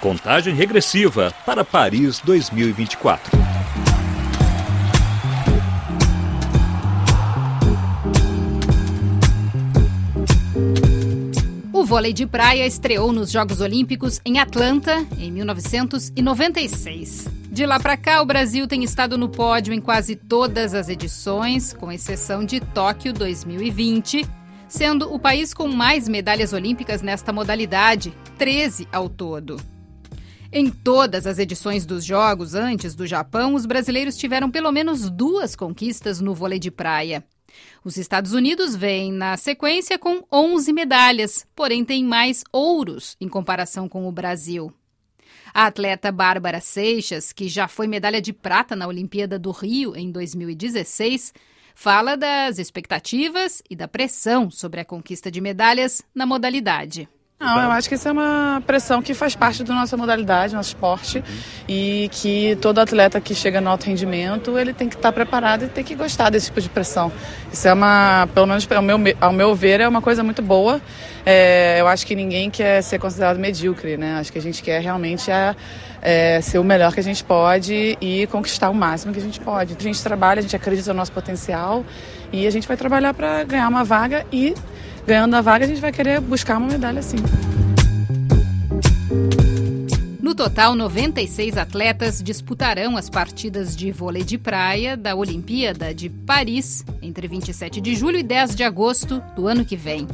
[0.00, 3.38] Contagem regressiva para Paris 2024.
[11.70, 17.28] O vôlei de praia estreou nos Jogos Olímpicos em Atlanta em 1996.
[17.50, 21.74] De lá para cá, o Brasil tem estado no pódio em quase todas as edições,
[21.74, 24.26] com exceção de Tóquio 2020,
[24.68, 29.56] sendo o país com mais medalhas olímpicas nesta modalidade, 13 ao todo.
[30.52, 35.56] Em todas as edições dos Jogos antes do Japão, os brasileiros tiveram pelo menos duas
[35.56, 37.24] conquistas no vôlei de praia.
[37.84, 43.88] Os Estados Unidos vêm na sequência com 11 medalhas, porém tem mais ouros em comparação
[43.88, 44.72] com o Brasil.
[45.54, 50.10] A atleta Bárbara Seixas, que já foi medalha de prata na Olimpíada do Rio em
[50.10, 51.32] 2016,
[51.76, 57.06] fala das expectativas e da pressão sobre a conquista de medalhas na modalidade.
[57.38, 60.70] Não, eu acho que isso é uma pressão que faz parte da nossa modalidade, nosso
[60.70, 61.22] esporte,
[61.68, 65.68] e que todo atleta que chega no alto rendimento, ele tem que estar preparado e
[65.68, 67.12] tem que gostar desse tipo de pressão.
[67.52, 70.80] Isso é uma, pelo menos ao meu, ao meu ver, é uma coisa muito boa.
[71.26, 74.16] É, eu acho que ninguém quer ser considerado medíocre, né?
[74.18, 75.54] Acho que a gente quer realmente é,
[76.00, 79.40] é, ser o melhor que a gente pode e conquistar o máximo que a gente
[79.40, 79.76] pode.
[79.78, 81.84] A gente trabalha, a gente acredita no nosso potencial
[82.32, 84.54] e a gente vai trabalhar para ganhar uma vaga e
[85.06, 87.18] ganhando a vaga, a gente vai querer buscar uma medalha sim.
[90.20, 96.84] No total, 96 atletas disputarão as partidas de vôlei de praia da Olimpíada de Paris
[97.00, 100.08] entre 27 de julho e 10 de agosto do ano que vem.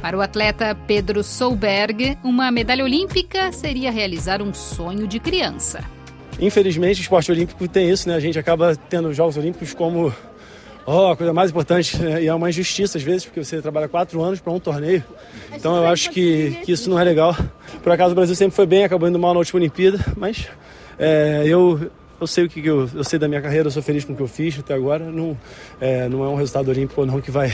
[0.00, 5.84] Para o atleta Pedro Solberg, uma medalha olímpica seria realizar um sonho de criança.
[6.40, 8.14] Infelizmente, o esporte olímpico tem isso, né?
[8.14, 10.12] A gente acaba tendo os Jogos Olímpicos como
[10.86, 12.22] oh, a coisa mais importante né?
[12.22, 15.04] e é uma injustiça às vezes, porque você trabalha quatro anos para um torneio.
[15.52, 17.36] Então eu acho que, que isso não é legal.
[17.82, 20.48] Por acaso o Brasil sempre foi bem, acabou indo mal na última Olimpíada, mas
[20.98, 21.90] é, eu,
[22.22, 24.16] eu sei o que eu, eu sei da minha carreira, eu sou feliz com o
[24.16, 25.04] que eu fiz até agora.
[25.10, 25.36] Não
[25.80, 27.50] é, não é um resultado olímpico ou não que vai,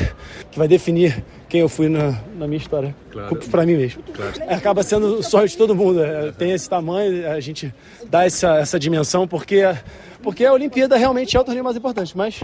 [0.51, 2.95] que vai definir quem eu fui na, na minha história.
[3.11, 3.37] Claro.
[3.51, 4.03] Para mim mesmo.
[4.15, 4.33] Claro.
[4.41, 6.03] É, acaba sendo o sonho de todo mundo.
[6.03, 7.73] É, tem esse tamanho, a gente
[8.09, 9.63] dá essa, essa dimensão, porque,
[10.23, 12.17] porque a Olimpíada realmente é o torneio mais importante.
[12.17, 12.41] Mas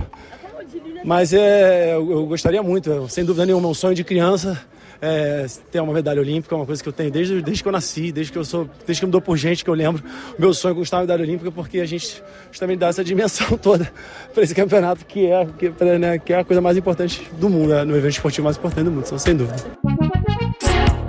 [1.04, 4.58] mas é, eu, eu gostaria muito, sem dúvida nenhuma, um sonho de criança
[5.00, 7.72] é, ter uma medalha olímpica, é uma coisa que eu tenho desde, desde que eu
[7.72, 10.02] nasci, desde que eu sou, desde que eu me dou por gente que eu lembro.
[10.38, 13.90] Meu sonho é conquistar uma medalha olímpica porque a gente justamente dá essa dimensão toda
[14.32, 17.70] para esse campeonato que é, que, né, que é a coisa mais importante do mundo,
[17.70, 19.56] né, no evento esportivo mais importante do mundo, sem dúvida.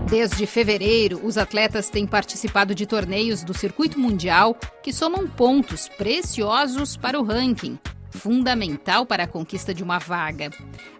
[0.09, 6.95] Desde fevereiro, os atletas têm participado de torneios do circuito mundial que somam pontos preciosos
[6.95, 7.77] para o ranking
[8.15, 10.49] fundamental para a conquista de uma vaga.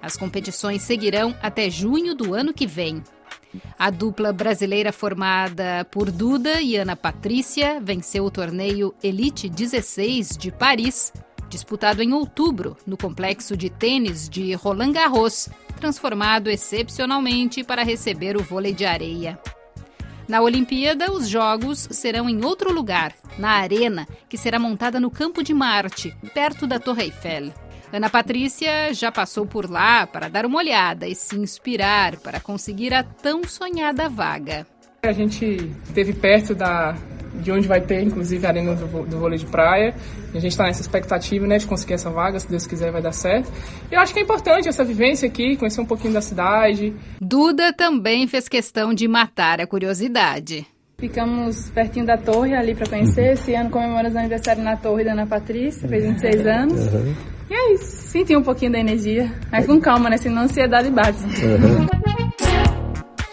[0.02, 3.02] As competições seguirão até junho do ano que vem.
[3.80, 10.52] A dupla brasileira formada por Duda e Ana Patrícia venceu o torneio Elite 16 de
[10.52, 11.14] Paris,
[11.50, 15.50] disputado em outubro no complexo de tênis de Roland Garros,
[15.80, 19.40] transformado excepcionalmente para receber o vôlei de areia.
[20.28, 25.44] Na Olimpíada, os jogos serão em outro lugar, na Arena, que será montada no Campo
[25.44, 27.54] de Marte, perto da Torre Eiffel.
[27.94, 32.94] Ana Patrícia já passou por lá para dar uma olhada e se inspirar para conseguir
[32.94, 34.66] a tão sonhada vaga.
[35.04, 36.96] A gente esteve perto da,
[37.42, 39.94] de onde vai ter, inclusive, a arena do, do vôlei de praia.
[40.34, 43.12] A gente está nessa expectativa né, de conseguir essa vaga, se Deus quiser vai dar
[43.12, 43.52] certo.
[43.92, 46.94] E eu acho que é importante essa vivência aqui, conhecer um pouquinho da cidade.
[47.22, 50.66] Duda também fez questão de matar a curiosidade.
[50.98, 53.34] Ficamos pertinho da torre ali para conhecer.
[53.34, 56.94] Esse ano comemoramos o aniversário na torre da Ana Patrícia, fez 26 anos.
[56.94, 57.14] Uhum.
[57.50, 59.32] E é isso, senti um pouquinho da energia.
[59.52, 60.18] Mas com calma, né?
[60.18, 61.20] Senão a ansiedade bate.
[61.24, 62.05] Uhum.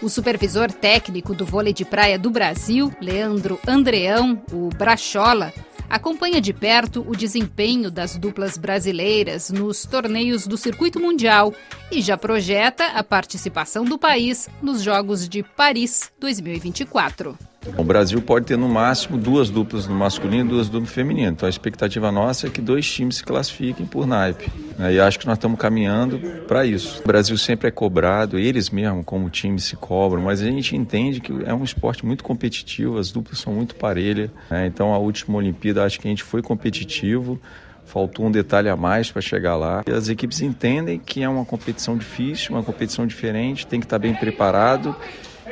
[0.03, 5.53] O supervisor técnico do vôlei de praia do Brasil, Leandro Andreão, o Brachola,
[5.89, 11.53] acompanha de perto o desempenho das duplas brasileiras nos torneios do circuito mundial
[11.89, 17.37] e já projeta a participação do país nos Jogos de Paris 2024.
[17.77, 21.31] O Brasil pode ter no máximo duas duplas no masculino e duas duplas no feminino.
[21.31, 24.51] Então a expectativa nossa é que dois times se classifiquem por naipe.
[24.79, 27.01] E acho que nós estamos caminhando para isso.
[27.03, 31.19] O Brasil sempre é cobrado, eles mesmo como time se cobram, mas a gente entende
[31.19, 34.29] que é um esporte muito competitivo, as duplas são muito parelhas.
[34.49, 34.67] Né?
[34.67, 37.39] Então a última Olimpíada acho que a gente foi competitivo.
[37.85, 39.83] Faltou um detalhe a mais para chegar lá.
[39.85, 43.99] E as equipes entendem que é uma competição difícil, uma competição diferente, tem que estar
[43.99, 44.95] bem preparado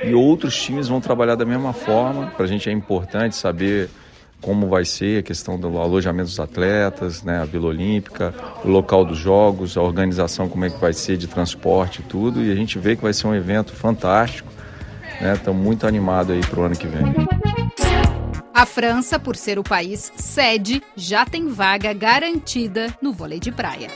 [0.03, 2.27] e outros times vão trabalhar da mesma forma.
[2.27, 3.89] Para a gente é importante saber
[4.41, 8.33] como vai ser a questão do alojamento dos atletas, né, a Vila Olímpica,
[8.65, 12.43] o local dos jogos, a organização, como é que vai ser de transporte e tudo.
[12.43, 14.51] E a gente vê que vai ser um evento fantástico.
[15.21, 17.03] Estamos né, muito animados aí para o ano que vem.
[18.53, 23.89] A França, por ser o país sede, já tem vaga garantida no vôlei de praia.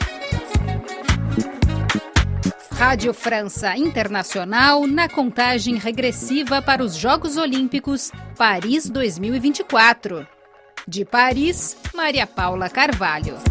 [2.72, 10.35] Rádio França Internacional na contagem regressiva para os Jogos Olímpicos Paris 2024.
[10.88, 13.45] De Paris, Maria Paula Carvalho.